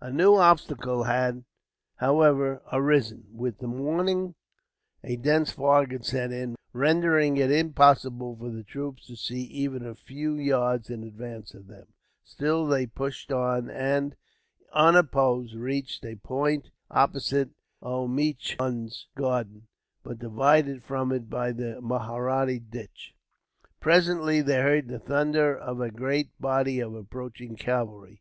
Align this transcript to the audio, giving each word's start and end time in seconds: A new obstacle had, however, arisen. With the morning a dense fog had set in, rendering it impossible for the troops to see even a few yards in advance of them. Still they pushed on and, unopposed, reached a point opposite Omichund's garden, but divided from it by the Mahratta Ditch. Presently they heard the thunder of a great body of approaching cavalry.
A 0.00 0.10
new 0.10 0.34
obstacle 0.34 1.04
had, 1.04 1.44
however, 1.98 2.60
arisen. 2.72 3.28
With 3.32 3.58
the 3.60 3.68
morning 3.68 4.34
a 5.04 5.14
dense 5.14 5.52
fog 5.52 5.92
had 5.92 6.04
set 6.04 6.32
in, 6.32 6.56
rendering 6.72 7.36
it 7.36 7.52
impossible 7.52 8.36
for 8.36 8.50
the 8.50 8.64
troops 8.64 9.06
to 9.06 9.14
see 9.14 9.42
even 9.42 9.86
a 9.86 9.94
few 9.94 10.34
yards 10.34 10.90
in 10.90 11.04
advance 11.04 11.54
of 11.54 11.68
them. 11.68 11.86
Still 12.24 12.66
they 12.66 12.84
pushed 12.84 13.30
on 13.30 13.70
and, 13.70 14.16
unopposed, 14.72 15.54
reached 15.54 16.04
a 16.04 16.16
point 16.16 16.70
opposite 16.90 17.50
Omichund's 17.80 19.06
garden, 19.14 19.68
but 20.02 20.18
divided 20.18 20.82
from 20.82 21.12
it 21.12 21.30
by 21.30 21.52
the 21.52 21.80
Mahratta 21.80 22.58
Ditch. 22.58 23.14
Presently 23.78 24.40
they 24.42 24.62
heard 24.62 24.88
the 24.88 24.98
thunder 24.98 25.56
of 25.56 25.80
a 25.80 25.92
great 25.92 26.30
body 26.40 26.80
of 26.80 26.92
approaching 26.96 27.54
cavalry. 27.54 28.20